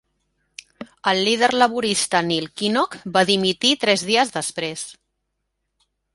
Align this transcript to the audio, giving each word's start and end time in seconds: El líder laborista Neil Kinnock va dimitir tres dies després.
El 1.11 1.19
líder 1.27 1.49
laborista 1.63 2.21
Neil 2.31 2.49
Kinnock 2.63 2.97
va 3.19 3.23
dimitir 3.33 3.75
tres 3.85 4.09
dies 4.09 4.35
després. 4.41 4.89